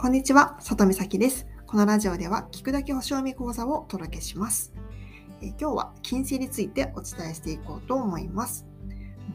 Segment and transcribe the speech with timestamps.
[0.00, 1.46] こんにちは、里美咲です。
[1.66, 4.72] このラジオでは聞くだけ星読み講座をお届けします。
[5.42, 8.64] え今日は金星についてお伝えしていこうと思います。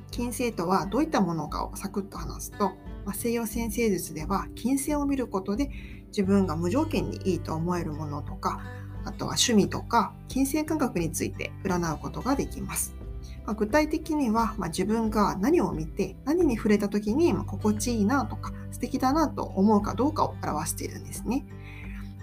[0.10, 2.72] 金星とはどういったものかをサクッと話すと、
[3.06, 5.70] ま、西洋先生術では金星を見ることで
[6.08, 8.60] 自分が無条件にいいと思えるものとか、
[9.04, 12.96] あとは趣味とか金星感覚について占うことができます。
[13.46, 21.46] ま、具体的には、ま、自分が何を見て何に触れた時に、ま心地いいなとか素敵だなと思うかどうかを表しているんですね。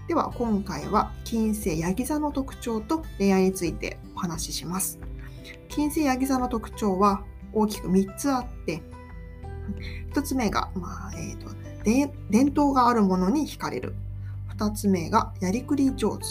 [0.06, 4.98] では今回は金星ヤギ座の特徴と恋愛についてお話しします。
[5.70, 8.82] 金星ヤギ座の特徴は大きく3つあって
[10.12, 11.54] 1つ目が、まあえーと、と
[12.28, 13.94] 伝統があるものに惹かれる
[14.58, 16.24] 2つ目がやりくり上手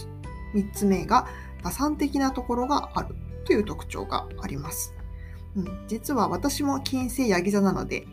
[0.53, 1.25] 3つ目が
[1.63, 4.93] 打算的なところがあるという特徴があります。
[5.55, 8.05] うん、実は私も金星ヤギ座なので、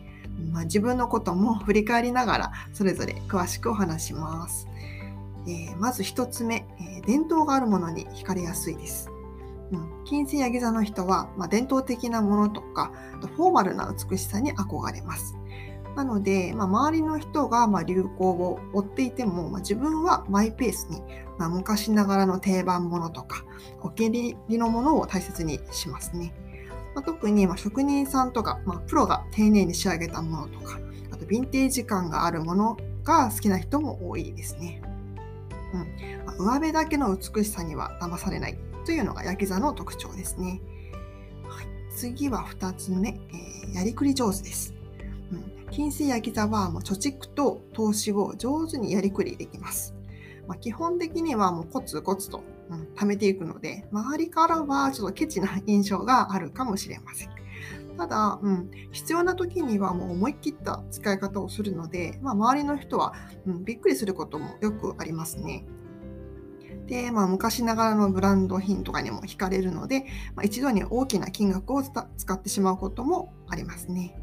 [0.51, 4.67] まあ、自分のことも振り返りながらそれぞれ詳しくお話します。
[5.47, 9.09] えー、まず1つ目、えー、伝統があるものに惹かれやすいです。
[9.71, 12.91] うん、金星ヤギ座の人は、まあ、伝統的なものとか
[13.35, 15.35] フォーマルな美しさに憧れます。
[15.95, 21.01] なので、まあ、周りの人がま流行を追っていても、まあ、自分はマイペースに、
[21.37, 23.43] ま、昔ながらの定番ものとか
[23.81, 26.33] お気に入りのものを大切にしますね。
[26.99, 30.79] ま特にま職人さんとか、まプロが丁寧に仕上げたものとか
[31.11, 34.81] あとヴィンテージ感があるものが好きな人も多いですね。
[35.73, 40.61] うんま上辺だけの美しさには騙されないというのが焼き座の特徴ですね。
[41.47, 44.73] はい、次は2つ目、えー、やりくり上手です。
[45.71, 49.93] 金星焼き座はもう貯蓄と投資を上手にやりくりできます。
[50.47, 57.29] まあ、基本的にはもうコツコツと、うん、貯めていくので、周りからはちょっとケチな印象があるかもしれません。
[57.97, 63.13] ただ、うん、必要な時にはもう思い切った使い方をするので、まあ、周りの人は、
[63.45, 65.65] うん、びっくりすることもよくありますね。
[66.85, 70.05] で、まあ、昔ながらのブランド品とかにも惹かれるので、
[70.35, 74.15] まあ、一度に大きな金額を使ってしまうこともありますね。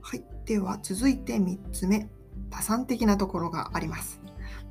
[0.00, 0.24] はい。
[0.44, 2.08] では続いて3つ目。
[2.50, 4.20] 打算的なところがあります。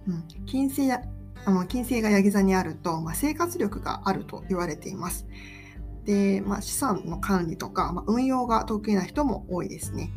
[0.07, 1.01] うん、金星や
[1.47, 5.25] あの金星がヤギ座にあると、まあ、生活力があると言われています。
[6.03, 10.11] で、まあ、資産の管理とか、まあ、運用が得意な人も多いですね。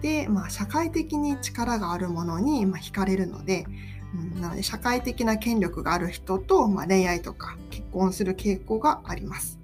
[0.00, 3.66] で、まあ、社会的に力があるものに、ま惹かれるので、
[4.14, 9.58] うん、なので社会的な権力がある人と、ま恋愛とか結婚する傾向があります。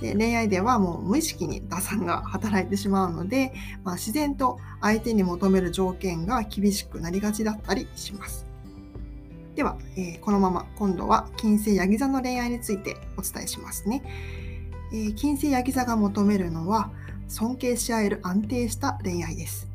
[0.00, 3.52] で恋愛ではもう無意識に打算が働いてしまうので、
[3.84, 8.55] まあ、自然と相手に求める条件が厳しくなりがちだったりします。
[9.56, 14.02] では、えー、このまま今度は金星ヤギ座の恋愛についてお伝えしますね。
[14.92, 16.90] えー、金星ヤギ座が求めるのは
[17.26, 19.66] 尊敬し合える安定した恋愛です。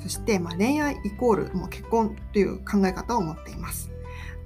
[0.00, 3.92] そして、まあ、恋愛イコールもう結婚という考え方を持っています。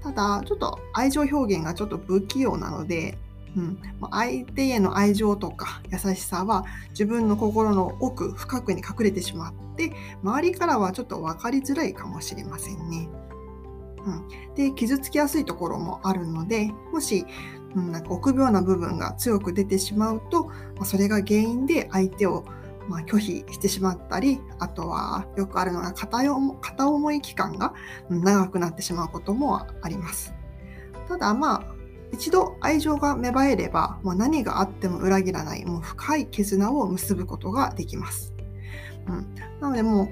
[0.03, 3.17] ただ、ちょっと愛情表現がちょっと不器用なので、
[3.57, 3.79] うん、
[4.11, 13.09] 相手への愛情とか優しさは自分の心の奥深くに隠れてしまって周りからはちょっと分かりづらいかもしれませんね。
[14.07, 17.27] うん、で傷つきやすいところもあるのでもし、
[17.75, 22.45] うん、なんか臆病な部分が強く出てしまうと、まあ、それが原因で相手を
[22.89, 26.23] まあ、拒否してしまったりあとはよくあるのが片
[26.87, 27.75] 思い期間が
[28.09, 30.33] 長くなってしまうこともあります。
[31.09, 31.77] ただまあ
[32.13, 38.33] 一度愛情が芽生えれば、もう何があっても裏切らない、もう深い絆を結ぶことができます。
[39.09, 40.09] うん、なのでもう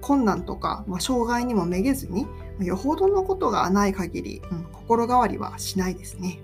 [0.00, 2.26] 困難とか、まあ、障害にもめげずに、
[2.60, 6.38] よほどのことがない限り、うん、心変わりはしないですね。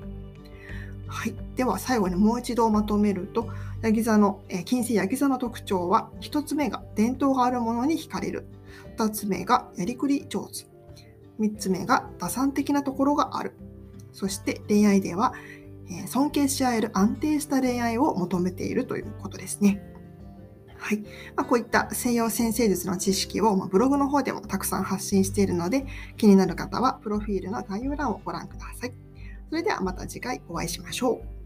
[1.09, 1.35] はい。
[1.57, 3.49] では最後にもう一度まとめると、
[3.83, 8.47] ヤギ座の、え金星ヤギ座の特徴は、1つ目が伝統があるものに惹かれる。
[8.97, 10.67] 2つ目がやりくり上手。
[11.41, 13.55] 3つ目が打算的なところがある。
[14.13, 15.33] そして恋愛では、
[15.91, 19.83] え尊敬し合える安定した恋愛を求めているということですね。
[20.89, 21.01] はい。
[21.37, 25.85] まあ、こういった西洋先生術の知識を、まブログの方でもたくさん発信しているので、
[26.17, 28.95] 気になる方はプロフィールの概要欄をご覧ください。
[29.51, 31.38] それではまた次回お会いしましょう。